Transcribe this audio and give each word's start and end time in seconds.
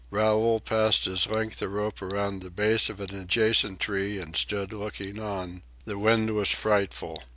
Raoul 0.09 0.59
passed 0.59 1.05
his 1.05 1.27
length 1.27 1.61
of 1.61 1.71
rope 1.71 2.01
around 2.01 2.41
the 2.41 2.49
base 2.49 2.89
of 2.89 2.99
an 2.99 3.13
adjacent 3.13 3.79
tree 3.79 4.17
and 4.17 4.35
stood 4.35 4.73
looking 4.73 5.19
on. 5.19 5.61
The 5.85 5.99
wind 5.99 6.31
was 6.33 6.49
frightful. 6.49 7.21